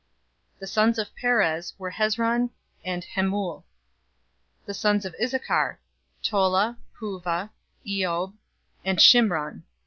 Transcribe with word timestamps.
The 0.57 0.65
sons 0.65 0.97
of 0.97 1.15
Perez 1.15 1.75
were 1.77 1.91
Hezron 1.91 2.49
and 2.83 3.05
Hamul. 3.15 3.57
046:013 4.61 4.65
The 4.65 4.73
sons 4.73 5.05
of 5.05 5.15
Issachar: 5.21 5.79
Tola, 6.23 6.77
Puvah, 6.97 7.51
Iob, 7.85 8.33
and 8.83 8.97
Shimron. 8.97 9.61